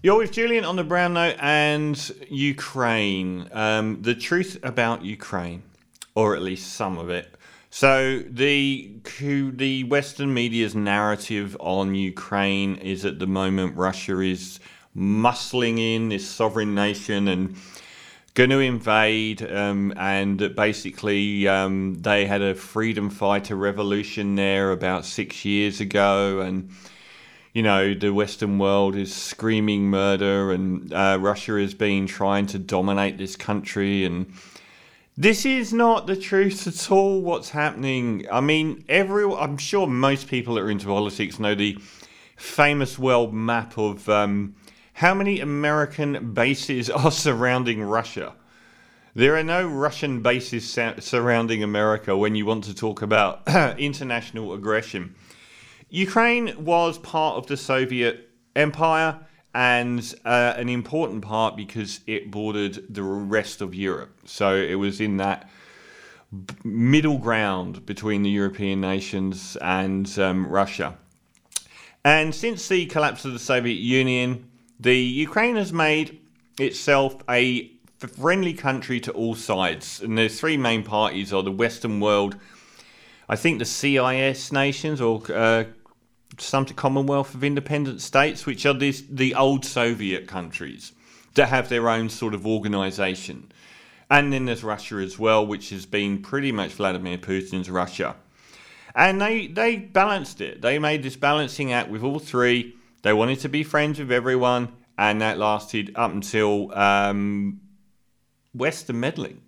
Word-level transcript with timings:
You're 0.00 0.18
with 0.18 0.30
Julian 0.30 0.64
on 0.64 0.76
the 0.76 0.84
Brown 0.84 1.14
Note 1.14 1.34
and 1.40 2.12
Ukraine. 2.30 3.48
Um, 3.50 4.00
the 4.00 4.14
truth 4.14 4.56
about 4.62 5.04
Ukraine, 5.04 5.64
or 6.14 6.36
at 6.36 6.42
least 6.42 6.74
some 6.74 6.98
of 6.98 7.10
it. 7.10 7.34
So 7.70 8.20
the 8.20 8.92
the 9.56 9.82
Western 9.84 10.32
media's 10.32 10.76
narrative 10.76 11.56
on 11.58 11.96
Ukraine 11.96 12.76
is 12.76 13.04
at 13.04 13.18
the 13.18 13.26
moment 13.26 13.76
Russia 13.76 14.20
is 14.20 14.60
muscling 14.96 15.80
in 15.80 16.10
this 16.10 16.28
sovereign 16.28 16.76
nation 16.76 17.26
and 17.26 17.56
going 18.34 18.50
to 18.50 18.60
invade, 18.60 19.42
um, 19.50 19.92
and 19.96 20.54
basically 20.54 21.48
um, 21.48 21.96
they 22.02 22.24
had 22.24 22.40
a 22.40 22.54
freedom 22.54 23.10
fighter 23.10 23.56
revolution 23.56 24.36
there 24.36 24.70
about 24.70 25.04
six 25.04 25.44
years 25.44 25.80
ago, 25.80 26.38
and 26.38 26.70
you 27.52 27.62
know, 27.62 27.94
the 27.94 28.12
Western 28.12 28.58
world 28.58 28.94
is 28.94 29.14
screaming 29.14 29.90
murder 29.90 30.52
and 30.52 30.92
uh, 30.92 31.18
Russia 31.20 31.58
has 31.58 31.74
been 31.74 32.06
trying 32.06 32.46
to 32.46 32.58
dominate 32.58 33.18
this 33.18 33.36
country. 33.36 34.04
And 34.04 34.32
this 35.16 35.44
is 35.46 35.72
not 35.72 36.06
the 36.06 36.16
truth 36.16 36.66
at 36.66 36.90
all, 36.92 37.20
what's 37.22 37.50
happening. 37.50 38.26
I 38.30 38.40
mean, 38.40 38.84
every, 38.88 39.24
I'm 39.24 39.56
sure 39.56 39.86
most 39.86 40.28
people 40.28 40.54
that 40.54 40.62
are 40.62 40.70
into 40.70 40.86
politics 40.86 41.38
know 41.38 41.54
the 41.54 41.78
famous 42.36 42.98
world 42.98 43.34
map 43.34 43.76
of 43.76 44.08
um, 44.08 44.54
how 44.94 45.14
many 45.14 45.40
American 45.40 46.32
bases 46.32 46.90
are 46.90 47.10
surrounding 47.10 47.82
Russia. 47.82 48.34
There 49.14 49.36
are 49.36 49.42
no 49.42 49.66
Russian 49.66 50.22
bases 50.22 50.78
surrounding 51.00 51.64
America 51.64 52.16
when 52.16 52.36
you 52.36 52.46
want 52.46 52.64
to 52.64 52.74
talk 52.74 53.02
about 53.02 53.42
international 53.78 54.52
aggression. 54.52 55.16
Ukraine 55.90 56.64
was 56.64 56.98
part 56.98 57.36
of 57.36 57.46
the 57.46 57.56
Soviet 57.56 58.28
Empire 58.54 59.18
and 59.54 60.14
uh, 60.24 60.54
an 60.56 60.68
important 60.68 61.22
part 61.22 61.56
because 61.56 62.00
it 62.06 62.30
bordered 62.30 62.92
the 62.92 63.02
rest 63.02 63.62
of 63.62 63.74
Europe. 63.74 64.14
So 64.26 64.54
it 64.54 64.74
was 64.74 65.00
in 65.00 65.16
that 65.16 65.48
middle 66.62 67.16
ground 67.16 67.86
between 67.86 68.22
the 68.22 68.30
European 68.30 68.80
nations 68.82 69.56
and 69.62 70.18
um, 70.18 70.46
Russia. 70.46 70.98
And 72.04 72.34
since 72.34 72.68
the 72.68 72.84
collapse 72.86 73.24
of 73.24 73.32
the 73.32 73.38
Soviet 73.38 73.78
Union, 73.78 74.50
the 74.78 74.96
Ukraine 74.96 75.56
has 75.56 75.72
made 75.72 76.20
itself 76.60 77.16
a 77.28 77.72
friendly 77.98 78.52
country 78.52 79.00
to 79.00 79.12
all 79.12 79.34
sides. 79.34 80.02
And 80.02 80.18
the 80.18 80.28
three 80.28 80.56
main 80.58 80.82
parties: 80.84 81.32
are 81.32 81.42
the 81.42 81.50
Western 81.50 81.98
world, 81.98 82.36
I 83.28 83.36
think 83.36 83.58
the 83.58 83.66
CIS 83.66 84.52
nations 84.52 85.00
or 85.00 85.22
uh, 85.32 85.64
some 86.36 86.66
Commonwealth 86.66 87.34
of 87.34 87.42
Independent 87.42 88.00
States, 88.00 88.46
which 88.46 88.66
are 88.66 88.74
this, 88.74 89.02
the 89.08 89.34
old 89.34 89.64
Soviet 89.64 90.26
countries 90.26 90.92
that 91.34 91.48
have 91.48 91.68
their 91.68 91.88
own 91.88 92.08
sort 92.08 92.34
of 92.34 92.46
organisation. 92.46 93.50
And 94.10 94.32
then 94.32 94.46
there's 94.46 94.64
Russia 94.64 94.96
as 94.96 95.18
well, 95.18 95.46
which 95.46 95.70
has 95.70 95.86
been 95.86 96.22
pretty 96.22 96.52
much 96.52 96.72
Vladimir 96.72 97.18
Putin's 97.18 97.70
Russia. 97.70 98.16
And 98.94 99.20
they, 99.20 99.46
they 99.46 99.76
balanced 99.76 100.40
it. 100.40 100.62
They 100.62 100.78
made 100.78 101.02
this 101.02 101.16
balancing 101.16 101.72
act 101.72 101.90
with 101.90 102.02
all 102.02 102.18
three. 102.18 102.74
They 103.02 103.12
wanted 103.12 103.40
to 103.40 103.48
be 103.48 103.62
friends 103.62 103.98
with 103.98 104.10
everyone, 104.10 104.72
and 104.96 105.20
that 105.20 105.38
lasted 105.38 105.92
up 105.94 106.10
until 106.10 106.76
um, 106.76 107.60
Western 108.54 108.98
meddling. 108.98 109.42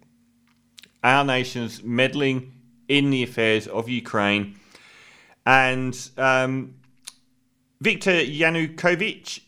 Our 1.03 1.25
nation's 1.25 1.83
meddling 1.83 2.53
in 2.87 3.11
the 3.11 3.23
affairs 3.23 3.67
of 3.67 3.89
Ukraine 3.89 4.60
and 5.47 6.11
um, 6.17 6.75
Viktor 7.81 8.13
Yanukovych, 8.13 9.41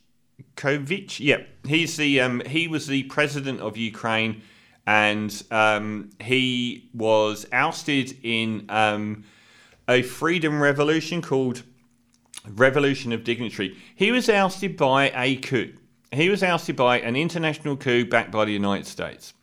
yeah, 1.19 1.43
he's 1.67 1.97
the 1.97 2.21
um, 2.21 2.43
he 2.47 2.69
was 2.69 2.87
the 2.87 3.03
president 3.05 3.61
of 3.61 3.77
Ukraine, 3.77 4.43
and 4.87 5.43
um, 5.51 6.11
he 6.21 6.89
was 6.95 7.47
ousted 7.53 8.17
in 8.23 8.67
um, 8.69 9.25
a 9.89 10.03
freedom 10.03 10.63
revolution 10.63 11.21
called 11.21 11.63
Revolution 12.49 13.13
of 13.13 13.25
Dignity. 13.25 13.77
He 13.95 14.11
was 14.11 14.29
ousted 14.29 14.77
by 14.77 15.13
a 15.15 15.37
coup. 15.37 15.75
He 16.11 16.29
was 16.29 16.43
ousted 16.43 16.77
by 16.77 17.01
an 17.01 17.17
international 17.17 17.77
coup 17.77 18.05
backed 18.05 18.31
by 18.31 18.45
the 18.45 18.53
United 18.53 18.87
States. 18.87 19.35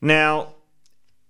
Now, 0.00 0.55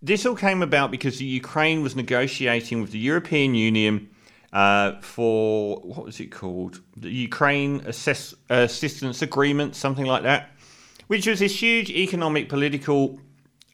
this 0.07 0.25
all 0.25 0.37
came 0.37 0.63
about 0.63 0.91
because 0.91 1.19
the 1.19 1.25
Ukraine 1.25 1.83
was 1.83 1.97
negotiating 1.97 2.81
with 2.81 2.93
the 2.93 2.99
European 2.99 3.55
Union 3.55 4.09
uh, 4.53 5.01
for 5.01 5.81
what 5.81 6.05
was 6.05 6.21
it 6.21 6.31
called? 6.31 6.81
The 6.97 7.11
Ukraine 7.11 7.81
Assess- 7.81 8.35
Assistance 8.49 9.21
Agreement, 9.21 9.75
something 9.75 10.07
like 10.07 10.23
that, 10.23 10.51
which 11.09 11.27
was 11.27 11.41
this 11.41 11.61
huge 11.61 11.91
economic 11.91 12.49
political 12.49 13.21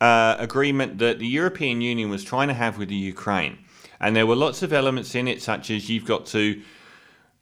uh, 0.00 0.36
agreement 0.38 0.98
that 0.98 1.18
the 1.18 1.26
European 1.26 1.80
Union 1.82 2.08
was 2.08 2.24
trying 2.24 2.48
to 2.48 2.54
have 2.54 2.78
with 2.78 2.88
the 2.88 2.96
Ukraine. 2.96 3.58
And 4.00 4.16
there 4.16 4.26
were 4.26 4.34
lots 4.34 4.62
of 4.62 4.72
elements 4.72 5.14
in 5.14 5.28
it, 5.28 5.42
such 5.42 5.70
as 5.70 5.88
you've 5.88 6.06
got 6.06 6.26
to 6.26 6.60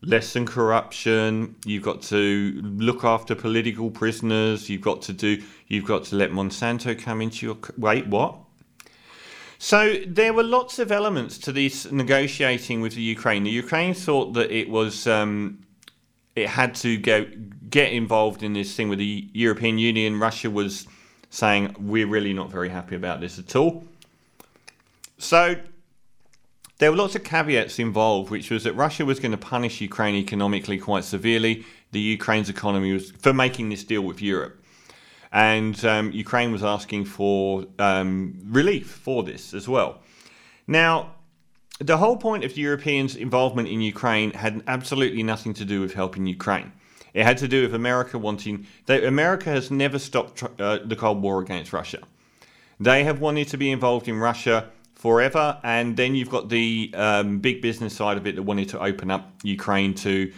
lessen 0.03 0.47
corruption, 0.47 1.57
you've 1.65 1.83
got 1.83 2.03
to 2.03 2.61
look 2.63 3.05
after 3.05 3.35
political 3.35 3.91
prisoners, 3.91 4.69
you've 4.69 4.81
got 4.81 5.01
to 5.03 5.13
do, 5.13 5.43
you've 5.69 5.85
got 5.85 6.05
to 6.05 6.17
let 6.17 6.31
Monsanto 6.33 6.99
come 6.99 7.23
into 7.23 7.47
your. 7.47 7.57
Wait, 7.79 8.07
what? 8.09 8.37
So 9.63 9.99
there 10.07 10.33
were 10.33 10.43
lots 10.43 10.79
of 10.79 10.91
elements 10.91 11.37
to 11.41 11.53
this 11.53 11.93
negotiating 11.93 12.81
with 12.81 12.95
the 12.95 13.03
Ukraine. 13.03 13.45
The 13.45 13.51
Ukraine 13.51 13.93
thought 13.93 14.33
that 14.33 14.51
it 14.51 14.71
was 14.71 15.07
um, 15.07 15.67
it 16.35 16.49
had 16.49 16.75
to 16.77 16.97
go 16.97 17.27
get 17.69 17.93
involved 17.93 18.43
in 18.43 18.55
this 18.55 18.75
thing 18.75 18.89
with 18.89 18.99
the 18.99 19.29
European 19.35 19.77
Union. 19.77 20.19
Russia 20.19 20.49
was 20.49 20.87
saying 21.29 21.77
we're 21.79 22.07
really 22.07 22.33
not 22.33 22.51
very 22.51 22.71
happy 22.71 22.97
about 22.97 23.21
this 23.21 23.39
at 23.39 23.55
all. 23.55 23.85
So 25.19 25.57
there 26.79 26.91
were 26.91 26.97
lots 26.97 27.15
of 27.15 27.23
caveats 27.23 27.79
involved, 27.79 28.31
which 28.31 28.51
was 28.51 28.65
that 28.65 28.73
Russia 28.73 29.05
was 29.05 29.21
going 29.21 29.33
to 29.33 29.37
punish 29.37 29.83
Ukraine 29.83 30.15
economically 30.15 30.79
quite 30.79 31.05
severely. 31.05 31.67
The 31.93 32.01
Ukraine's 32.01 32.49
economy 32.49 32.95
was 32.95 33.11
for 33.11 33.35
making 33.35 33.69
this 33.69 33.85
deal 33.85 34.01
with 34.01 34.23
Europe 34.23 34.60
and 35.33 35.85
um, 35.85 36.11
Ukraine 36.13 36.53
was 36.53 36.65
asking 36.65 37.05
for 37.05 37.65
um, 37.79 38.39
relief 38.45 38.91
for 38.91 39.23
this 39.23 39.55
as 39.55 39.69
well. 39.69 40.01
Now, 40.67 41.15
the 41.79 41.97
whole 41.97 42.17
point 42.17 42.45
of 42.45 42.55
the 42.55 42.61
Europeans' 42.61 43.17
involvement 43.17 43.69
in 43.69 43.81
Ukraine 43.81 44.33
had 44.33 44.63
absolutely 44.67 45.23
nothing 45.23 45.55
to 45.55 45.65
do 45.65 45.81
with 45.81 45.95
helping 45.95 46.27
Ukraine. 46.27 46.73
It 47.15 47.25
had 47.25 47.39
to 47.39 47.49
do 47.49 47.63
with 47.63 47.75
America 47.75 48.19
wanting. 48.19 48.67
America 48.89 49.51
has 49.51 49.71
never 49.71 49.99
stopped 49.99 50.43
uh, 50.61 50.79
the 50.85 50.97
Cold 50.97 51.23
War 51.23 51.41
against 51.41 51.73
Russia. 51.73 52.01
They 52.79 53.05
have 53.05 53.21
wanted 53.21 53.49
to 53.49 53.57
be 53.57 53.71
involved 53.71 54.09
in 54.09 54.17
Russia 54.19 54.71
forever, 54.95 55.59
and 55.63 55.97
then 55.97 56.15
you've 56.15 56.31
got 56.31 56.49
the 56.51 56.93
um, 56.95 57.39
big 57.39 57.63
business 57.63 57.97
side 57.97 58.17
of 58.17 58.27
it 58.27 58.37
that 58.37 58.43
wanted 58.43 58.69
to 58.71 58.81
open 58.81 59.11
up 59.11 59.33
Ukraine 59.43 59.95
to 59.95 60.33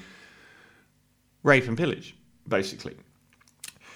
rape 1.42 1.66
and 1.66 1.76
pillage, 1.76 2.16
basically. 2.48 2.96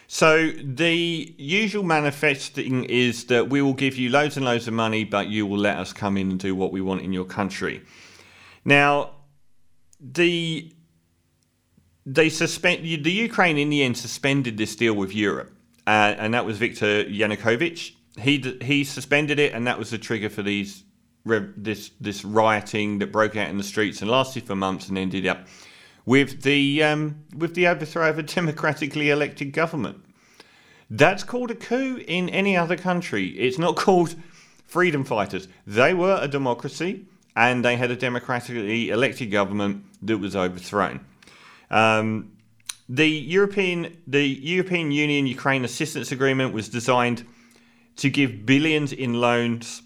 So 0.08 0.52
the 0.52 1.34
usual 1.36 1.82
manifesting 1.82 2.84
is 2.84 3.24
that 3.26 3.48
we 3.48 3.60
will 3.60 3.74
give 3.74 3.96
you 3.96 4.08
loads 4.10 4.36
and 4.36 4.44
loads 4.44 4.68
of 4.68 4.74
money, 4.74 5.04
but 5.04 5.28
you 5.28 5.46
will 5.46 5.58
let 5.58 5.76
us 5.78 5.92
come 5.92 6.16
in 6.16 6.30
and 6.30 6.38
do 6.38 6.54
what 6.54 6.72
we 6.72 6.80
want 6.80 7.02
in 7.02 7.12
your 7.12 7.24
country. 7.24 7.82
Now, 8.64 9.10
the 10.00 10.72
they 12.08 12.28
suspend 12.28 12.84
the 12.84 13.10
Ukraine 13.10 13.58
in 13.58 13.68
the 13.68 13.82
end 13.82 13.98
suspended 13.98 14.56
this 14.58 14.76
deal 14.76 14.94
with 14.94 15.12
Europe, 15.12 15.52
uh, 15.86 16.14
and 16.18 16.34
that 16.34 16.44
was 16.44 16.58
Viktor 16.58 17.04
Yanukovych. 17.04 17.92
He 18.20 18.58
he 18.62 18.84
suspended 18.84 19.40
it, 19.40 19.52
and 19.52 19.66
that 19.66 19.78
was 19.78 19.90
the 19.90 19.98
trigger 19.98 20.30
for 20.30 20.42
these 20.42 20.84
this 21.56 21.90
this 22.00 22.24
rioting 22.24 23.00
that 23.00 23.10
broke 23.10 23.36
out 23.36 23.48
in 23.48 23.58
the 23.58 23.64
streets 23.64 24.02
and 24.02 24.10
lasted 24.10 24.44
for 24.44 24.54
months 24.54 24.88
and 24.88 24.96
ended 24.96 25.26
up 25.26 25.46
with 26.06 26.42
the 26.42 26.82
um, 26.82 27.24
with 27.36 27.54
the 27.54 27.66
overthrow 27.66 28.08
of 28.08 28.18
a 28.18 28.22
democratically 28.22 29.10
elected 29.10 29.52
government. 29.52 30.02
That's 30.88 31.24
called 31.24 31.50
a 31.50 31.54
coup 31.54 31.96
in 32.06 32.28
any 32.28 32.56
other 32.56 32.76
country. 32.76 33.26
It's 33.30 33.58
not 33.58 33.76
called 33.76 34.14
freedom 34.64 35.04
fighters. 35.04 35.48
They 35.66 35.92
were 35.92 36.18
a 36.22 36.28
democracy 36.28 37.06
and 37.34 37.64
they 37.64 37.76
had 37.76 37.90
a 37.90 37.96
democratically 37.96 38.90
elected 38.90 39.30
government 39.30 39.84
that 40.02 40.18
was 40.18 40.36
overthrown. 40.36 41.04
Um, 41.70 42.32
the 42.88 43.08
European 43.08 43.96
the 44.06 44.24
European 44.24 44.92
Union 44.92 45.26
Ukraine 45.26 45.64
assistance 45.64 46.12
agreement 46.12 46.54
was 46.54 46.68
designed 46.68 47.26
to 47.96 48.08
give 48.08 48.46
billions 48.46 48.92
in 48.92 49.14
loans 49.14 49.82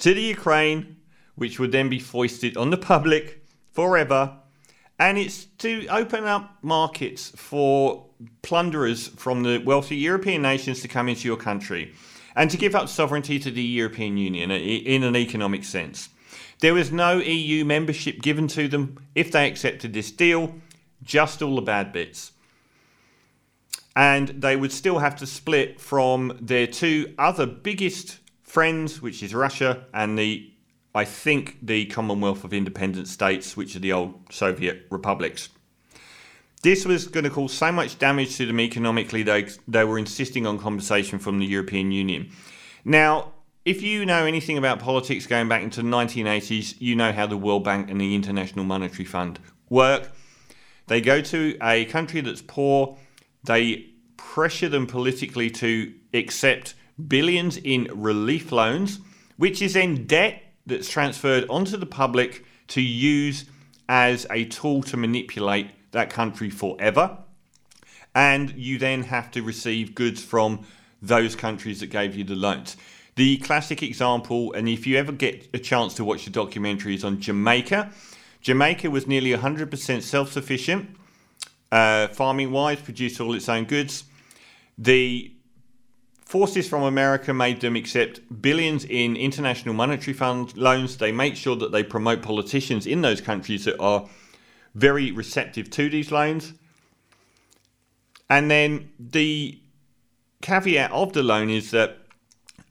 to 0.00 0.12
the 0.12 0.20
Ukraine, 0.20 0.96
which 1.36 1.58
would 1.58 1.72
then 1.72 1.88
be 1.88 1.98
foisted 1.98 2.56
on 2.56 2.68
the 2.68 2.76
public 2.76 3.42
forever 3.72 4.36
and 4.98 5.18
it's 5.18 5.44
to 5.58 5.86
open 5.88 6.24
up 6.24 6.58
markets 6.62 7.30
for 7.36 8.06
plunderers 8.42 9.08
from 9.08 9.42
the 9.42 9.58
wealthy 9.58 9.96
European 9.96 10.42
nations 10.42 10.80
to 10.80 10.88
come 10.88 11.08
into 11.08 11.28
your 11.28 11.36
country 11.36 11.94
and 12.34 12.50
to 12.50 12.56
give 12.56 12.74
up 12.74 12.88
sovereignty 12.88 13.38
to 13.38 13.50
the 13.50 13.62
European 13.62 14.16
Union 14.16 14.50
uh, 14.50 14.54
in 14.54 15.02
an 15.02 15.16
economic 15.16 15.64
sense. 15.64 16.08
There 16.60 16.74
was 16.74 16.90
no 16.90 17.18
EU 17.18 17.64
membership 17.64 18.20
given 18.20 18.48
to 18.48 18.68
them 18.68 18.98
if 19.14 19.30
they 19.30 19.46
accepted 19.46 19.92
this 19.92 20.10
deal, 20.10 20.54
just 21.02 21.42
all 21.42 21.56
the 21.56 21.62
bad 21.62 21.92
bits. 21.92 22.32
and 23.98 24.28
they 24.28 24.54
would 24.54 24.70
still 24.70 25.00
have 25.00 25.16
to 25.16 25.26
split 25.26 25.80
from 25.80 26.38
their 26.40 26.68
two 26.68 27.12
other 27.18 27.46
biggest 27.46 28.20
friends, 28.44 29.02
which 29.02 29.24
is 29.24 29.34
Russia 29.34 29.84
and 29.92 30.16
the, 30.16 30.48
I 30.98 31.04
think, 31.04 31.58
the 31.62 31.86
Commonwealth 31.86 32.42
of 32.42 32.52
Independent 32.52 33.06
States, 33.06 33.56
which 33.56 33.76
are 33.76 33.78
the 33.78 33.92
old 33.92 34.20
Soviet 34.32 34.84
republics. 34.90 35.48
This 36.64 36.84
was 36.84 37.06
going 37.06 37.22
to 37.22 37.30
cause 37.30 37.52
so 37.52 37.70
much 37.70 38.00
damage 38.00 38.36
to 38.38 38.46
them 38.46 38.58
economically, 38.58 39.22
they, 39.22 39.48
they 39.68 39.84
were 39.84 39.96
insisting 39.96 40.44
on 40.44 40.58
compensation 40.58 41.20
from 41.20 41.38
the 41.38 41.46
European 41.46 41.92
Union. 41.92 42.32
Now, 42.84 43.30
if 43.64 43.80
you 43.80 44.06
know 44.06 44.26
anything 44.26 44.58
about 44.58 44.80
politics 44.80 45.24
going 45.28 45.48
back 45.48 45.62
into 45.62 45.82
the 45.82 45.88
1980s, 45.88 46.74
you 46.80 46.96
know 46.96 47.12
how 47.12 47.28
the 47.28 47.36
World 47.36 47.62
Bank 47.62 47.88
and 47.90 48.00
the 48.00 48.16
International 48.16 48.64
Monetary 48.64 49.04
Fund 49.04 49.38
work. 49.70 50.10
They 50.88 51.00
go 51.00 51.20
to 51.20 51.56
a 51.62 51.84
country 51.84 52.22
that's 52.22 52.42
poor, 52.42 52.98
they 53.44 53.90
pressure 54.16 54.68
them 54.68 54.88
politically 54.88 55.48
to 55.62 55.94
accept 56.12 56.74
billions 57.06 57.56
in 57.56 57.88
relief 57.94 58.50
loans, 58.50 58.98
which 59.36 59.62
is 59.62 59.74
then 59.74 60.04
debt 60.04 60.42
that's 60.68 60.88
transferred 60.88 61.46
onto 61.48 61.76
the 61.76 61.86
public 61.86 62.44
to 62.68 62.80
use 62.80 63.46
as 63.88 64.26
a 64.30 64.44
tool 64.44 64.82
to 64.82 64.96
manipulate 64.96 65.70
that 65.92 66.10
country 66.10 66.50
forever. 66.50 67.18
And 68.14 68.50
you 68.50 68.78
then 68.78 69.04
have 69.04 69.30
to 69.32 69.42
receive 69.42 69.94
goods 69.94 70.22
from 70.22 70.66
those 71.00 71.34
countries 71.34 71.80
that 71.80 71.88
gave 71.88 72.14
you 72.14 72.24
the 72.24 72.34
loans. 72.34 72.76
The 73.16 73.38
classic 73.38 73.82
example, 73.82 74.52
and 74.52 74.68
if 74.68 74.86
you 74.86 74.96
ever 74.96 75.12
get 75.12 75.48
a 75.52 75.58
chance 75.58 75.94
to 75.94 76.04
watch 76.04 76.24
the 76.24 76.30
documentary, 76.30 76.94
is 76.94 77.04
on 77.04 77.20
Jamaica. 77.20 77.90
Jamaica 78.42 78.90
was 78.90 79.06
nearly 79.06 79.32
100% 79.32 80.02
self 80.02 80.32
sufficient, 80.32 80.96
uh, 81.72 82.08
farming 82.08 82.52
wise, 82.52 82.80
produced 82.80 83.20
all 83.20 83.34
its 83.34 83.48
own 83.48 83.64
goods. 83.64 84.04
The 84.76 85.32
forces 86.28 86.68
from 86.68 86.82
America 86.82 87.32
made 87.32 87.58
them 87.62 87.74
accept 87.74 88.20
billions 88.42 88.84
in 88.84 89.16
international 89.16 89.74
monetary 89.74 90.12
fund 90.12 90.54
loans. 90.58 90.98
They 90.98 91.10
make 91.10 91.36
sure 91.36 91.56
that 91.56 91.72
they 91.72 91.82
promote 91.82 92.20
politicians 92.20 92.86
in 92.86 93.00
those 93.00 93.22
countries 93.22 93.64
that 93.64 93.80
are 93.80 94.06
very 94.74 95.10
receptive 95.10 95.70
to 95.70 95.88
these 95.88 96.12
loans. 96.12 96.52
And 98.28 98.50
then 98.50 98.90
the 99.00 99.58
caveat 100.42 100.92
of 100.92 101.14
the 101.14 101.22
loan 101.22 101.48
is 101.48 101.70
that 101.70 101.96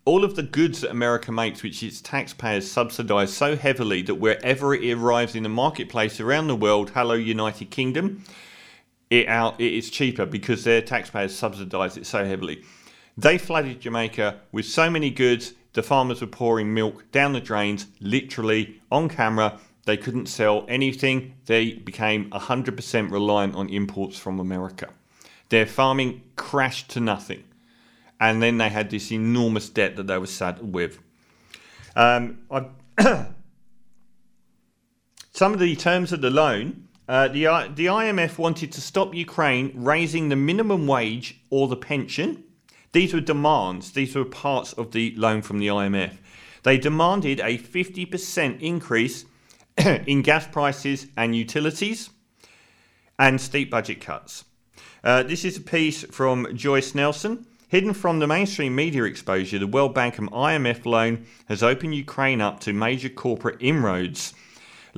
all 0.06 0.24
of 0.24 0.36
the 0.36 0.44
goods 0.44 0.81
that 0.81 0.92
America 0.92 1.31
makes, 1.31 1.63
which 1.63 1.81
its 1.81 2.00
taxpayers 2.00 2.69
subsidize 2.69 3.33
so 3.33 3.56
heavily 3.56 4.04
that 4.04 4.15
wherever 4.15 4.75
it 4.75 4.94
arrives 4.94 5.33
in 5.33 5.42
the 5.42 5.50
marketplace 5.50 6.19
around 6.19 6.45
the 6.45 6.56
world, 6.56 6.92
hello, 6.92 7.15
United 7.15 7.71
Kingdom, 7.71 8.24
it 9.09 9.27
out 9.27 9.59
it 9.59 9.74
is 9.74 9.89
cheaper 9.89 10.27
because 10.27 10.63
their 10.63 10.83
taxpayers 10.83 11.36
subsidize 11.36 11.98
it 11.98 12.06
so 12.06 12.24
heavily. 12.24 12.63
They 13.18 13.38
flooded 13.38 13.81
Jamaica 13.81 14.42
with 14.52 14.66
so 14.66 14.90
many 14.90 15.10
goods, 15.10 15.54
the 15.74 15.84
farmers 15.84 16.22
were 16.22 16.28
pouring 16.28 16.74
milk 16.74 17.12
down 17.12 17.34
the 17.34 17.40
drains, 17.40 17.88
literally 18.00 18.80
on 18.92 19.10
camera. 19.10 19.60
They 19.86 19.98
couldn't 19.98 20.25
sell 20.28 20.66
anything. 20.68 21.36
They 21.46 21.74
became 21.74 22.30
100% 22.31 23.12
reliant 23.12 23.56
on 23.56 23.69
imports 23.69 24.18
from 24.18 24.40
America. 24.40 24.90
Their 25.50 25.66
farming 25.66 26.24
crashed 26.36 26.90
to 26.92 27.00
nothing. 27.00 27.44
And 28.19 28.42
then 28.42 28.58
they 28.58 28.69
had 28.69 28.90
this 28.90 29.12
enormous 29.12 29.69
debt 29.69 29.96
that 29.96 30.08
they 30.08 30.18
were 30.18 30.25
saddled 30.25 30.74
with. 30.74 31.00
Um, 31.96 32.40
some 35.31 35.54
of 35.54 35.60
the 35.60 35.75
terms 35.75 36.12
of 36.12 36.22
the 36.22 36.30
loan 36.31 36.88
uh, 37.08 37.30
the, 37.30 37.44
the 37.74 37.86
IMF 37.86 38.38
wanted 38.38 38.72
to 38.74 38.81
stop 38.81 39.16
Ukraine 39.16 39.72
raising 39.75 40.28
the 40.28 40.36
minimum 40.36 40.88
wage 40.88 41.40
or 41.50 41.69
the 41.69 41.78
pension. 41.78 42.44
These 42.97 43.13
were 43.13 43.21
demands, 43.21 43.91
these 43.91 44.15
were 44.15 44.25
parts 44.25 44.73
of 44.73 44.89
the 44.89 45.13
loan 45.15 45.44
from 45.44 45.59
the 45.59 45.67
IMF. 45.67 46.17
They 46.63 46.79
demanded 46.79 47.39
a 47.39 47.59
50% 47.59 48.59
increase 48.59 49.23
in 49.77 50.23
gas 50.23 50.47
prices 50.47 51.05
and 51.15 51.35
utilities 51.35 52.09
and 53.19 53.39
steep 53.39 53.69
budget 53.69 54.01
cuts. 54.01 54.45
Uh, 55.03 55.21
this 55.21 55.45
is 55.45 55.57
a 55.57 55.61
piece 55.61 56.05
from 56.05 56.47
Joyce 56.57 56.95
Nelson. 56.95 57.45
Hidden 57.67 57.94
from 57.94 58.17
the 58.17 58.25
mainstream 58.25 58.73
media 58.73 59.03
exposure, 59.03 59.59
the 59.59 59.67
World 59.67 59.94
Bank 59.94 60.17
and 60.17 60.31
IMF 60.31 60.83
loan 60.83 61.27
has 61.49 61.61
opened 61.61 61.94
Ukraine 61.94 62.41
up 62.41 62.59
to 62.61 62.73
major 62.73 63.09
corporate 63.09 63.57
inroads 63.59 64.33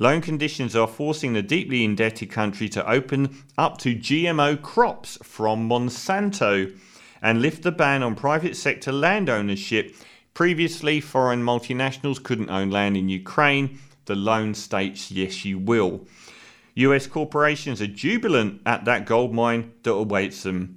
Loan 0.00 0.22
conditions 0.22 0.74
are 0.74 0.86
forcing 0.86 1.34
the 1.34 1.42
deeply 1.42 1.84
indebted 1.84 2.30
country 2.30 2.70
to 2.70 2.90
open 2.90 3.36
up 3.58 3.76
to 3.76 3.94
GMO 3.94 4.60
crops 4.62 5.18
from 5.22 5.68
Monsanto 5.68 6.74
and 7.22 7.42
lift 7.42 7.62
the 7.62 7.72
ban 7.72 8.02
on 8.02 8.14
private 8.14 8.56
sector 8.56 8.92
land 8.92 9.28
ownership. 9.28 9.94
Previously, 10.34 11.00
foreign 11.00 11.42
multinationals 11.42 12.22
couldn't 12.22 12.50
own 12.50 12.70
land 12.70 12.96
in 12.96 13.08
Ukraine. 13.08 13.78
The 14.06 14.14
loan 14.14 14.54
states, 14.54 15.10
yes, 15.10 15.44
you 15.44 15.58
will. 15.58 16.06
US 16.74 17.06
corporations 17.06 17.82
are 17.82 17.86
jubilant 17.86 18.62
at 18.64 18.84
that 18.84 19.06
gold 19.06 19.34
mine 19.34 19.72
that 19.82 19.92
awaits 19.92 20.42
them. 20.42 20.76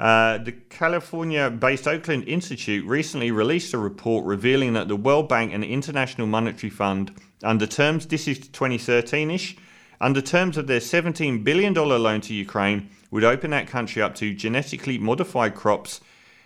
Uh, 0.00 0.38
the 0.38 0.52
California 0.52 1.48
based 1.48 1.86
Oakland 1.86 2.26
Institute 2.26 2.84
recently 2.86 3.30
released 3.30 3.72
a 3.72 3.78
report 3.78 4.24
revealing 4.24 4.72
that 4.72 4.88
the 4.88 4.96
World 4.96 5.28
Bank 5.28 5.52
and 5.52 5.62
International 5.62 6.26
Monetary 6.26 6.70
Fund, 6.70 7.14
under 7.44 7.66
terms, 7.66 8.06
this 8.06 8.26
is 8.26 8.38
2013 8.40 9.30
ish, 9.30 9.56
under 10.02 10.20
terms 10.20 10.58
of 10.58 10.66
their 10.66 10.80
$17 10.80 11.42
billion 11.42 11.72
loan 11.72 12.20
to 12.20 12.34
Ukraine, 12.34 12.90
would 13.10 13.24
open 13.24 13.50
that 13.52 13.66
country 13.66 14.02
up 14.02 14.14
to 14.16 14.34
genetically 14.34 14.98
modified 14.98 15.54
crops 15.54 16.02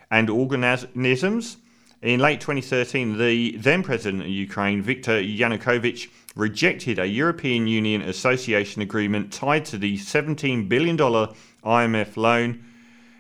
and 0.09 0.31
organisms. 0.31 1.57
In 2.03 2.21
late 2.21 2.41
2013, 2.41 3.19
the 3.19 3.57
then 3.57 3.83
president 3.83 4.23
of 4.23 4.29
Ukraine, 4.29 4.83
Viktor 4.83 5.21
Yanukovych, 5.21 6.09
rejected 6.37 7.01
a 7.01 7.07
European 7.07 7.67
Union 7.67 8.03
association 8.03 8.83
agreement 8.83 9.33
tied 9.33 9.65
to 9.65 9.79
the 9.79 9.97
$17 9.99 10.69
billion 10.69 10.97
IMF 10.97 12.17
loan 12.17 12.63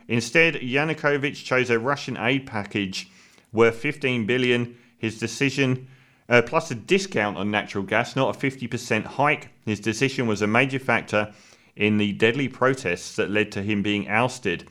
Instead, 0.09 0.55
Yanukovych 0.55 1.43
chose 1.43 1.71
a 1.71 1.79
Russian 1.79 2.17
aid 2.17 2.47
package 2.47 3.11
worth 3.53 3.77
15 3.77 4.27
billion. 4.27 4.77
His 4.99 5.19
decision, 5.19 5.89
uh, 6.29 6.43
plus 6.43 6.71
a 6.71 6.75
discount 6.75 7.37
on 7.37 7.51
natural 7.51 7.85
gas, 7.85 8.17
not 8.17 8.37
a 8.37 8.39
50% 8.39 9.05
hike. 9.05 9.49
His 9.65 9.81
decision 9.81 10.27
was 10.27 10.43
a 10.43 10.47
major 10.47 10.79
factor 10.79 11.33
in 11.77 11.99
the 11.99 12.13
deadly 12.13 12.49
protests 12.49 13.17
that 13.17 13.31
led 13.31 13.53
to 13.53 13.63
him 13.63 13.83
being 13.83 14.09
ousted. 14.09 14.69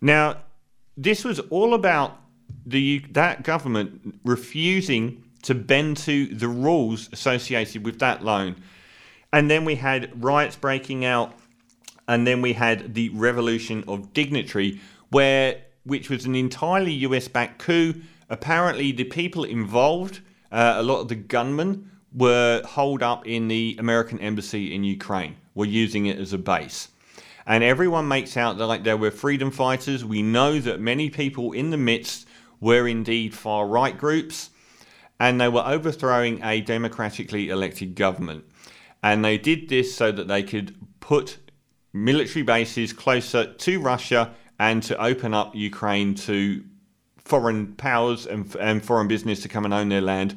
Now, 0.00 0.38
this 0.96 1.24
was 1.24 1.40
all 1.50 1.74
about 1.74 2.18
the 2.66 3.04
that 3.10 3.42
government 3.42 4.20
refusing 4.24 5.22
to 5.42 5.54
bend 5.54 5.96
to 5.98 6.26
the 6.26 6.48
rules 6.48 7.10
associated 7.12 7.84
with 7.84 7.98
that 7.98 8.24
loan. 8.24 8.56
And 9.32 9.50
then 9.50 9.64
we 9.64 9.74
had 9.74 10.24
riots 10.24 10.56
breaking 10.56 11.04
out 11.04 11.34
and 12.08 12.26
then 12.26 12.42
we 12.42 12.52
had 12.52 12.94
the 12.94 13.08
Revolution 13.10 13.84
of 13.88 14.12
Dignitary, 14.12 14.80
where 15.10 15.60
which 15.84 16.08
was 16.08 16.24
an 16.24 16.34
entirely 16.34 16.92
US-backed 16.92 17.58
coup. 17.58 17.94
Apparently, 18.30 18.92
the 18.92 19.04
people 19.04 19.44
involved, 19.44 20.20
uh, 20.54 20.74
a 20.76 20.82
lot 20.82 21.00
of 21.00 21.08
the 21.08 21.16
gunmen, 21.16 21.90
were 22.14 22.62
holed 22.64 23.02
up 23.02 23.26
in 23.26 23.48
the 23.48 23.76
American 23.80 24.20
embassy 24.20 24.72
in 24.72 24.84
Ukraine. 24.84 25.36
Were 25.54 25.66
using 25.66 26.06
it 26.06 26.18
as 26.18 26.32
a 26.32 26.38
base. 26.38 26.88
And 27.46 27.64
everyone 27.64 28.08
makes 28.08 28.36
out 28.36 28.56
that 28.58 28.66
like 28.66 28.84
there 28.84 28.96
were 28.96 29.10
freedom 29.10 29.50
fighters. 29.50 30.04
We 30.04 30.22
know 30.22 30.60
that 30.60 30.80
many 30.80 31.10
people 31.10 31.52
in 31.52 31.70
the 31.70 31.76
midst 31.76 32.26
were 32.60 32.86
indeed 32.86 33.34
far 33.34 33.66
right 33.66 33.98
groups, 33.98 34.50
and 35.18 35.40
they 35.40 35.48
were 35.48 35.64
overthrowing 35.66 36.42
a 36.42 36.60
democratically 36.60 37.50
elected 37.50 37.96
government. 37.96 38.44
And 39.02 39.24
they 39.24 39.36
did 39.36 39.68
this 39.68 39.94
so 39.94 40.12
that 40.12 40.28
they 40.28 40.42
could 40.42 40.76
put 41.00 41.38
military 41.92 42.42
bases 42.42 42.92
closer 42.92 43.52
to 43.52 43.80
Russia 43.80 44.32
and 44.58 44.82
to 44.84 45.02
open 45.02 45.34
up 45.34 45.54
Ukraine 45.54 46.14
to 46.14 46.64
foreign 47.24 47.74
powers 47.74 48.26
and, 48.26 48.54
and 48.56 48.84
foreign 48.84 49.08
business 49.08 49.40
to 49.42 49.48
come 49.48 49.64
and 49.64 49.74
own 49.74 49.88
their 49.88 50.00
land, 50.00 50.36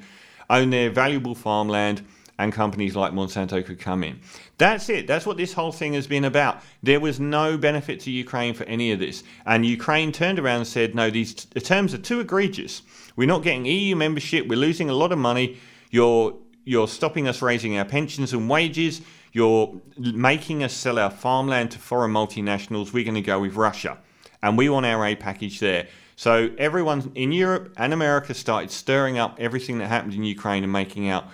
own 0.50 0.70
their 0.70 0.90
valuable 0.90 1.36
farmland, 1.36 2.02
and 2.40 2.54
companies 2.54 2.96
like 2.96 3.14
Monsanto 3.14 3.66
could 3.66 3.80
come 3.80 4.04
in. 4.04 4.20
That's 4.58 4.90
it. 4.90 5.08
That's 5.08 5.26
what 5.26 5.38
this 5.38 5.54
whole 5.54 5.72
thing 5.72 5.94
has 5.94 6.08
been 6.08 6.26
about. 6.26 6.62
There 6.84 7.00
was 7.00 7.20
no 7.20 7.58
benefit 7.58 8.00
to 8.02 8.12
Ukraine 8.12 8.54
for 8.54 8.64
any 8.66 8.92
of 8.92 9.00
this. 9.00 9.24
And 9.46 9.66
Ukraine 9.66 10.12
turned 10.12 10.38
around 10.38 10.58
and 10.58 10.68
said, 10.68 10.94
no, 10.94 11.10
these 11.10 11.34
t- 11.34 11.60
terms 11.60 11.94
are 11.94 12.00
too 12.00 12.20
egregious. 12.20 12.84
We're 13.16 13.28
not 13.28 13.44
getting 13.44 13.66
EU 13.66 13.96
membership. 13.96 14.48
We're 14.48 14.60
losing 14.60 14.90
a 14.90 14.94
lot 14.94 15.12
of 15.12 15.18
money. 15.18 15.58
You're, 15.90 16.36
you're 16.64 16.88
stopping 16.88 17.28
us 17.28 17.42
raising 17.42 17.78
our 17.78 17.86
pensions 17.86 18.34
and 18.34 18.48
wages. 18.48 19.02
You're 19.34 19.82
making 19.98 20.64
us 20.64 20.74
sell 20.74 21.00
our 21.00 21.10
farmland 21.10 21.72
to 21.72 21.80
foreign 21.80 22.12
multinationals. 22.12 22.94
We're 22.94 23.04
going 23.04 23.16
to 23.16 23.22
go 23.22 23.40
with 23.40 23.56
Russia. 23.56 23.98
And 24.44 24.58
we 24.58 24.70
want 24.70 24.86
our 24.86 25.04
aid 25.06 25.20
package 25.20 25.60
there. 25.60 25.88
So 26.18 26.50
everyone 26.58 27.12
in 27.14 27.32
Europe 27.32 27.74
and 27.78 27.94
America 27.94 28.34
started 28.34 28.72
stirring 28.72 29.20
up 29.20 29.38
everything 29.40 29.78
that 29.78 29.88
happened 29.88 30.16
in 30.16 30.24
Ukraine 30.24 30.64
and 30.64 30.74
making 30.74 31.08
out 31.08 31.26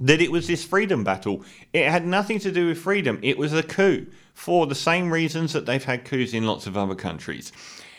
that 0.00 0.22
it 0.22 0.32
was 0.32 0.46
this 0.46 0.64
freedom 0.64 1.04
battle. 1.04 1.44
It 1.74 1.90
had 1.90 2.06
nothing 2.06 2.38
to 2.40 2.50
do 2.50 2.68
with 2.68 2.78
freedom. 2.78 3.18
It 3.22 3.36
was 3.36 3.52
a 3.52 3.62
coup. 3.62 4.06
for 4.32 4.66
the 4.66 4.74
same 4.74 5.10
reasons 5.10 5.54
that 5.54 5.64
they've 5.64 5.82
had 5.82 6.04
coups 6.04 6.34
in 6.34 6.46
lots 6.46 6.66
of 6.66 6.76
other 6.76 6.94
countries. 6.94 7.52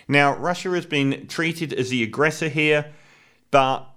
Now, 0.08 0.36
Russia 0.36 0.70
has 0.70 0.86
been 0.86 1.28
treated 1.28 1.74
as 1.74 1.90
the 1.90 2.04
aggressor 2.04 2.48
here, 2.48 2.94
but 3.50 3.88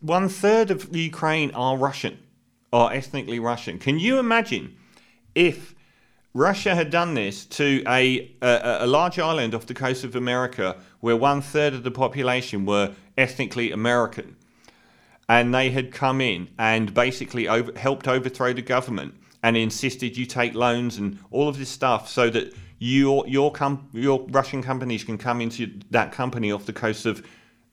one 0.00 0.28
third 0.28 0.70
of 0.70 0.94
Ukraine 0.94 1.50
are 1.52 1.78
Russian, 1.78 2.18
are 2.70 2.92
ethnically 2.92 3.38
Russian. 3.40 3.78
Can 3.78 3.98
you 3.98 4.18
imagine 4.18 4.76
if 5.34 5.74
Russia 6.32 6.74
had 6.74 6.90
done 6.90 7.14
this 7.14 7.44
to 7.44 7.82
a, 7.88 8.30
a, 8.40 8.78
a 8.80 8.86
large 8.86 9.18
island 9.18 9.54
off 9.54 9.66
the 9.66 9.74
coast 9.74 10.04
of 10.04 10.14
America 10.14 10.76
where 11.00 11.16
one 11.16 11.40
third 11.40 11.74
of 11.74 11.82
the 11.82 11.90
population 11.90 12.64
were 12.64 12.94
ethnically 13.18 13.72
American? 13.72 14.36
and 15.30 15.54
they 15.54 15.70
had 15.70 15.92
come 15.92 16.20
in 16.20 16.48
and 16.58 16.92
basically 16.92 17.46
over, 17.46 17.70
helped 17.78 18.08
overthrow 18.08 18.52
the 18.52 18.60
government 18.60 19.14
and 19.44 19.56
insisted 19.56 20.16
you 20.16 20.26
take 20.26 20.54
loans 20.54 20.98
and 20.98 21.20
all 21.30 21.48
of 21.48 21.56
this 21.56 21.68
stuff 21.68 22.08
so 22.08 22.28
that 22.28 22.52
your 22.80 23.24
your 23.28 23.52
com- 23.52 23.88
your 23.92 24.26
Russian 24.30 24.60
companies 24.60 25.04
can 25.04 25.16
come 25.16 25.40
into 25.40 25.72
that 25.92 26.10
company 26.10 26.50
off 26.50 26.66
the 26.66 26.72
coast 26.72 27.06
of 27.06 27.24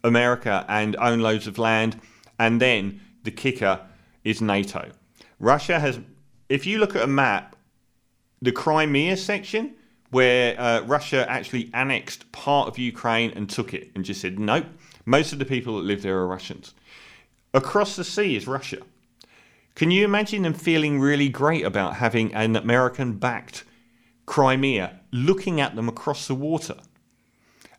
America 0.04 0.64
and 0.70 0.96
own 0.98 1.20
loads 1.22 1.48
of 1.48 1.58
land 1.58 2.00
and 2.38 2.62
then 2.62 3.02
the 3.24 3.32
kicker 3.32 3.82
is 4.24 4.40
NATO. 4.40 4.92
Russia 5.40 5.80
has 5.80 6.00
if 6.50 6.68
you 6.68 6.78
look 6.78 6.96
at 6.96 7.02
a 7.02 7.08
map 7.08 7.56
the 8.42 8.52
Crimea 8.52 9.18
section 9.18 9.76
where 10.10 10.60
uh, 10.60 10.82
Russia 10.82 11.30
actually 11.30 11.70
annexed 11.74 12.32
part 12.32 12.68
of 12.68 12.78
Ukraine 12.78 13.32
and 13.36 13.50
took 13.50 13.74
it 13.74 13.92
and 13.94 14.06
just 14.06 14.22
said 14.22 14.40
nope 14.40 14.66
most 15.06 15.34
of 15.34 15.40
the 15.40 15.46
people 15.46 15.78
that 15.78 15.84
live 15.84 16.02
there 16.02 16.18
are 16.18 16.28
Russians 16.28 16.74
Across 17.54 17.96
the 17.96 18.04
sea 18.04 18.36
is 18.36 18.46
Russia. 18.46 18.78
Can 19.74 19.90
you 19.90 20.04
imagine 20.04 20.44
them 20.44 20.54
feeling 20.54 21.00
really 21.00 21.30
great 21.30 21.66
about 21.66 21.96
having 21.96 22.34
an 22.36 22.56
American 22.56 23.14
backed 23.14 23.64
Crimea 24.26 25.00
looking 25.12 25.62
at 25.62 25.76
them 25.76 25.88
across 25.88 26.28
the 26.28 26.36
water? 26.36 26.76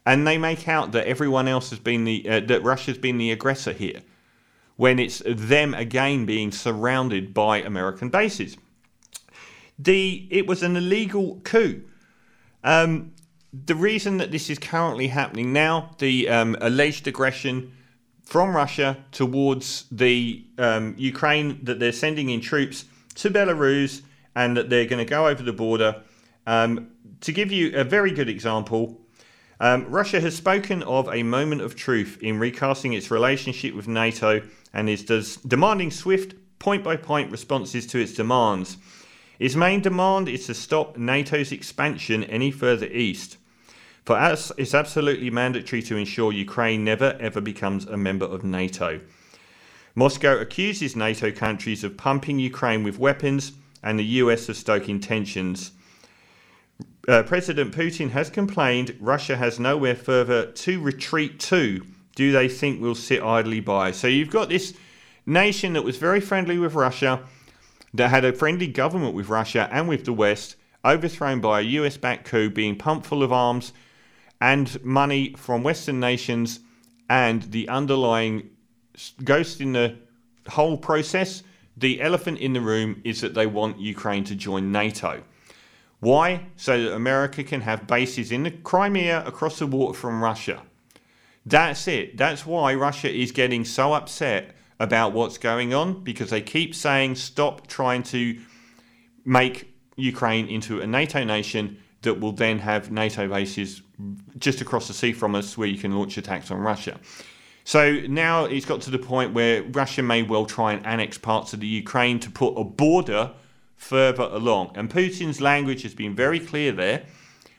And 0.07 0.27
they 0.27 0.39
make 0.39 0.67
out 0.67 0.93
that 0.93 1.07
everyone 1.07 1.49
else 1.49 1.71
has 1.71 1.79
been 1.79 2.05
the, 2.05 2.29
uh, 2.29 2.41
that 2.41 2.63
Russia's 2.63 2.99
been 2.99 3.19
the 3.19 3.31
aggressor 3.31 3.73
here, 3.73 4.01
when 4.77 4.99
it's 4.99 5.23
them 5.27 5.75
again 5.75 6.25
being 6.25 6.51
surrounded 6.51 7.35
by 7.35 7.59
American 7.59 8.09
bases. 8.09 8.57
It 9.85 10.47
was 10.47 10.63
an 10.63 10.77
illegal 10.77 11.41
coup. 11.45 11.83
Um, 12.65 13.13
the 13.53 13.75
reason 13.75 14.19
that 14.19 14.31
this 14.31 14.51
is 14.51 14.59
currently 14.59 15.09
happening 15.09 15.53
now, 15.53 15.95
the 15.99 16.29
um, 16.29 16.57
alleged 16.61 17.07
aggression 17.07 17.73
from 18.23 18.55
Russia 18.55 18.99
towards 19.11 19.87
the 19.91 20.45
um, 20.59 20.95
Ukraine 20.99 21.61
that 21.65 21.79
they're 21.79 21.93
sending 21.93 22.29
in 22.29 22.41
troops 22.41 22.85
to 23.15 23.31
Belarus 23.31 24.03
and 24.37 24.57
that 24.57 24.69
they're 24.69 24.85
going 24.85 25.05
to 25.05 25.09
go 25.09 25.27
over 25.27 25.43
the 25.43 25.53
border. 25.53 26.03
Um, 26.47 26.91
to 27.23 27.33
give 27.33 27.51
you 27.51 27.75
a 27.75 27.85
very 27.85 28.11
good 28.11 28.29
example, 28.29 29.01
um, 29.61 29.87
Russia 29.91 30.21
has 30.21 30.37
spoken 30.37 30.83
of 30.83 31.09
a 31.09 31.23
moment 31.23 31.63
of 31.63 31.75
truth 31.75 32.19
in 32.21 32.39
recasting 32.39 32.93
its 32.93 33.11
relationship 33.11 33.75
with 33.75 33.89
NATO 33.89 34.43
and 34.73 34.89
is 34.89 35.05
demanding 35.39 35.91
swift, 35.91 36.35
point 36.59 36.85
by 36.85 36.97
point 36.97 37.31
responses 37.33 37.87
to 37.89 37.99
its 37.99 38.13
demands. 38.13 38.77
Its 39.39 39.55
main 39.55 39.81
demand 39.81 40.29
is 40.29 40.47
to 40.47 40.55
stop 40.55 40.97
NATO's 40.97 41.53
expansion 41.53 42.25
any 42.25 42.51
further 42.51 42.87
east. 42.87 43.37
For 44.05 44.17
us, 44.17 44.51
it's 44.57 44.75
absolutely 44.75 45.31
mandatory 45.31 45.83
to 45.83 45.97
ensure 45.97 46.33
Ukraine 46.33 46.83
never 46.83 47.17
ever 47.21 47.41
becomes 47.41 47.85
a 47.87 47.97
member 47.97 48.25
of 48.25 48.43
NATO. 48.43 49.01
Moscow 49.95 50.39
accuses 50.39 50.97
NATO 50.97 51.31
countries 51.31 51.85
of 51.85 51.97
pumping 51.97 52.39
Ukraine 52.39 52.83
with 52.83 52.99
weapons 52.99 53.53
and 53.83 53.99
the 53.99 54.05
US 54.23 54.49
of 54.49 54.57
stoking 54.57 54.99
tensions. 55.01 55.73
Uh, 57.07 57.23
President 57.23 57.75
Putin 57.75 58.11
has 58.11 58.31
complained 58.31 58.97
Russia 59.01 59.37
has 59.37 59.61
nowhere 59.61 59.95
further 59.95 60.47
to 60.47 60.81
retreat 60.81 61.39
to. 61.41 61.85
Do 62.15 62.33
they 62.33 62.49
think 62.49 62.81
we'll 62.81 62.95
sit 62.95 63.23
idly 63.23 63.61
by? 63.61 63.93
So 63.93 64.09
you've 64.09 64.31
got 64.31 64.49
this 64.49 64.75
nation 65.27 65.75
that 65.75 65.85
was 65.85 65.97
very 65.97 66.21
friendly 66.21 66.59
with 66.59 66.75
Russia, 66.75 67.21
that 67.95 68.09
had 68.09 68.25
a 68.25 68.33
friendly 68.33 68.67
government 68.67 69.15
with 69.15 69.29
Russia 69.29 69.69
and 69.73 69.89
with 69.89 70.05
the 70.05 70.13
West, 70.13 70.57
overthrown 70.85 71.41
by 71.41 71.61
a 71.61 71.65
US 71.65 71.97
backed 71.97 72.27
coup, 72.27 72.51
being 72.51 72.77
pumped 72.77 73.07
full 73.07 73.23
of 73.23 73.33
arms 73.33 73.73
and 74.41 74.83
money 74.85 75.35
from 75.37 75.63
Western 75.63 76.01
nations 76.01 76.61
and 77.09 77.43
the 77.45 77.69
underlying 77.69 78.51
ghost 79.25 79.61
in 79.61 79.73
the 79.73 79.97
whole 80.49 80.77
process, 80.77 81.43
the 81.77 82.01
elephant 82.01 82.39
in 82.39 82.53
the 82.53 82.61
room 82.61 83.01
is 83.05 83.21
that 83.21 83.35
they 83.35 83.47
want 83.47 83.79
Ukraine 83.79 84.25
to 84.25 84.35
join 84.35 84.73
NATO. 84.73 85.23
Why? 86.01 86.47
So 86.57 86.81
that 86.81 86.95
America 86.95 87.43
can 87.43 87.61
have 87.63 87.87
bases 87.87 88.31
in 88.31 88.45
the 88.45 88.51
Crimea 88.51 89.25
across 89.27 89.59
the 89.59 89.67
water 89.67 89.99
from 89.99 90.23
Russia. 90.23 90.63
That's 91.45 91.89
it. 91.89 92.17
That's 92.17 92.45
why 92.45 92.75
Russia 92.75 93.11
is 93.11 93.33
getting 93.33 93.65
so 93.65 93.95
upset 93.95 94.55
about 94.81 95.13
what's 95.13 95.39
going 95.39 95.75
on 95.75 96.03
because 96.05 96.31
they 96.31 96.41
keep 96.41 96.75
saying 96.75 97.17
stop 97.17 97.67
trying 97.67 98.03
to 98.03 98.39
make 99.25 99.75
Ukraine 99.97 100.47
into 100.47 100.81
a 100.81 100.87
NATO 100.87 101.25
nation 101.25 101.79
that 102.03 102.21
will 102.21 102.33
then 102.33 102.61
have 102.61 102.91
NATO 102.91 103.29
bases 103.29 103.83
just 104.39 104.61
across 104.61 104.87
the 104.87 104.95
sea 104.95 105.13
from 105.13 105.35
us 105.35 105.59
where 105.59 105.69
you 105.69 105.79
can 105.79 105.97
launch 105.97 106.17
attacks 106.17 106.51
on 106.51 106.59
Russia. 106.59 106.99
So 107.65 108.01
now 108.09 108.45
it's 108.45 108.65
got 108.65 108.81
to 108.83 108.91
the 108.91 108.99
point 108.99 109.35
where 109.35 109.63
Russia 109.65 110.03
may 110.03 110.23
well 110.23 110.47
try 110.47 110.73
and 110.73 110.87
annex 110.87 111.19
parts 111.19 111.53
of 111.53 111.61
the 111.61 111.67
Ukraine 111.67 112.19
to 112.21 112.31
put 112.31 112.55
a 112.57 112.65
border 112.65 113.33
further 113.77 114.23
along. 114.23 114.73
And 114.75 114.89
Putin's 114.89 115.41
language 115.41 115.83
has 115.83 115.95
been 115.95 116.15
very 116.15 116.41
clear 116.41 116.73
there. 116.73 117.05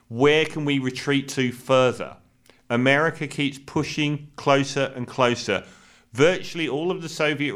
Where 0.07 0.45
can 0.45 0.65
we 0.65 0.79
retreat 0.79 1.27
to 1.29 1.51
further? 1.51 2.17
America 2.69 3.27
keeps 3.27 3.59
pushing 3.59 4.31
closer 4.35 4.91
and 4.95 5.07
closer. 5.07 5.65
Virtually 6.13 6.67
all 6.67 6.91
of 6.91 7.01
the 7.01 7.09
Soviet, 7.09 7.55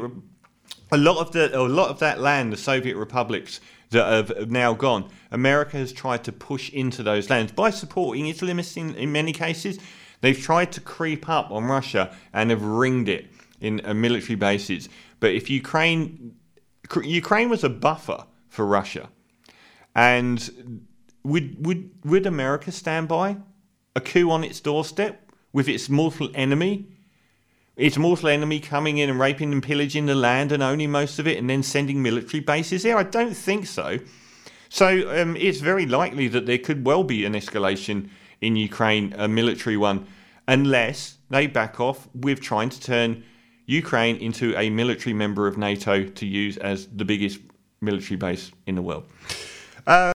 a 0.92 0.96
lot 0.96 1.18
of 1.18 1.32
the, 1.32 1.56
a 1.56 1.60
lot 1.60 1.90
of 1.90 1.98
that 1.98 2.20
land, 2.20 2.52
the 2.52 2.56
Soviet 2.56 2.96
republics, 2.96 3.60
that 3.90 4.06
have 4.06 4.50
now 4.50 4.72
gone. 4.74 5.08
America 5.30 5.76
has 5.76 5.92
tried 5.92 6.24
to 6.24 6.32
push 6.32 6.70
into 6.70 7.02
those 7.02 7.30
lands 7.30 7.52
by 7.52 7.70
supporting 7.70 8.26
Islamists 8.26 8.76
in, 8.76 8.94
in 8.94 9.12
many 9.12 9.32
cases. 9.32 9.78
They've 10.20 10.40
tried 10.40 10.72
to 10.72 10.80
creep 10.80 11.28
up 11.28 11.50
on 11.50 11.64
Russia 11.64 12.14
and 12.32 12.50
have 12.50 12.62
ringed 12.62 13.08
it 13.08 13.26
in 13.60 13.80
uh, 13.84 13.94
military 13.94 14.36
bases. 14.36 14.88
But 15.20 15.32
if 15.32 15.50
Ukraine, 15.50 16.36
Ukraine 17.02 17.48
was 17.48 17.64
a 17.64 17.68
buffer 17.68 18.24
for 18.48 18.66
Russia, 18.66 19.08
and 19.94 20.86
would 21.24 21.64
would 21.64 21.90
would 22.04 22.26
America 22.26 22.72
stand 22.72 23.08
by 23.08 23.36
a 23.96 24.00
coup 24.00 24.30
on 24.30 24.44
its 24.44 24.60
doorstep 24.60 25.30
with 25.52 25.68
its 25.68 25.88
mortal 25.88 26.30
enemy 26.34 26.88
its 27.76 27.96
mortal 27.96 28.28
enemy 28.28 28.60
coming 28.60 28.98
in 28.98 29.10
and 29.10 29.18
raping 29.18 29.52
and 29.52 29.62
pillaging 29.62 30.06
the 30.06 30.14
land 30.14 30.52
and 30.52 30.62
owning 30.62 30.90
most 30.90 31.18
of 31.18 31.26
it 31.26 31.38
and 31.38 31.48
then 31.50 31.62
sending 31.62 32.02
military 32.02 32.40
bases 32.40 32.82
there? 32.82 32.96
I 32.96 33.02
don't 33.02 33.34
think 33.34 33.66
so. 33.66 33.98
So 34.68 35.20
um, 35.20 35.36
it's 35.36 35.60
very 35.60 35.86
likely 35.86 36.28
that 36.28 36.46
there 36.46 36.58
could 36.58 36.84
well 36.84 37.04
be 37.04 37.24
an 37.24 37.34
escalation 37.34 38.10
in 38.40 38.56
Ukraine, 38.56 39.14
a 39.16 39.28
military 39.28 39.76
one, 39.76 40.06
unless 40.48 41.18
they 41.30 41.46
back 41.46 41.80
off 41.80 42.08
with 42.14 42.40
trying 42.40 42.68
to 42.70 42.80
turn 42.80 43.24
Ukraine 43.66 44.16
into 44.16 44.56
a 44.56 44.68
military 44.70 45.14
member 45.14 45.46
of 45.46 45.56
NATO 45.56 46.04
to 46.04 46.26
use 46.26 46.56
as 46.58 46.86
the 46.88 47.04
biggest 47.04 47.38
military 47.80 48.16
base 48.16 48.50
in 48.66 48.74
the 48.74 48.82
world. 48.82 49.04
Uh, 49.86 50.12